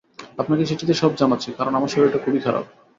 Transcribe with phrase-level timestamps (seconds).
[0.39, 2.65] আপনাকে চিঠিতে সব জানাচ্ছি, কারণ আমার শরীরটা খুবই খারাপ।